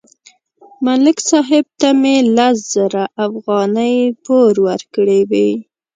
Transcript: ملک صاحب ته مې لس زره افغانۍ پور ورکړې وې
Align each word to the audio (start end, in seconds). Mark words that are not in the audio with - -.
ملک 0.85 1.17
صاحب 1.29 1.65
ته 1.79 1.89
مې 2.01 2.15
لس 2.35 2.57
زره 2.75 3.03
افغانۍ 3.25 3.95
پور 4.23 4.53
ورکړې 4.67 5.19
وې 5.29 5.49